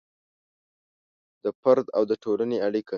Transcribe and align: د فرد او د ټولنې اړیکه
د 1.43 1.45
فرد 1.61 1.85
او 1.97 2.03
د 2.09 2.11
ټولنې 2.23 2.57
اړیکه 2.67 2.89